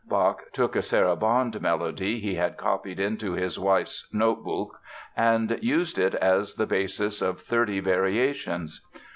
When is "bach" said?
0.09-0.45